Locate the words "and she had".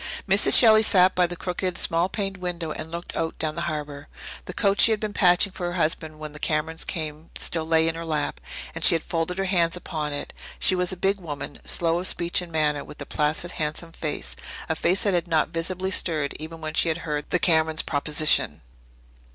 8.73-9.03